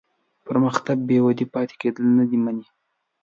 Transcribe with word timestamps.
پرمختګ 0.47 0.97
بېودې 1.09 1.45
پاتې 1.53 1.75
کېدل 1.81 2.05
نه 2.17 2.23
مني. 2.43 2.65